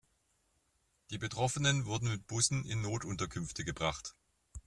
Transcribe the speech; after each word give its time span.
Die 1.11 1.19
Betroffenen 1.19 1.85
wurden 1.85 2.07
mit 2.09 2.25
Bussen 2.25 2.65
in 2.65 2.81
Notunterkünfte 2.81 3.63
gebracht. 3.63 4.15